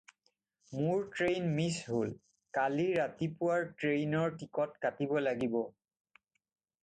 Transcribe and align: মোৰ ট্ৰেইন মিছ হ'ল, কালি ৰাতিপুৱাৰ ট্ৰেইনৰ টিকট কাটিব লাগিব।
মোৰ 0.75 1.01
ট্ৰেইন 1.17 1.43
মিছ 1.57 1.73
হ'ল, 1.89 2.13
কালি 2.59 2.85
ৰাতিপুৱাৰ 2.99 3.67
ট্ৰেইনৰ 3.83 4.33
টিকট 4.41 4.79
কাটিব 4.87 5.13
লাগিব। 5.27 5.61